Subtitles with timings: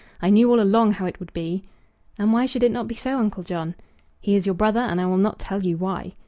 [0.19, 1.61] "I knew all along how it would be."
[2.17, 3.75] "And why should it not be so, Uncle John?"
[4.19, 6.15] "He is your brother, and I will not tell you why."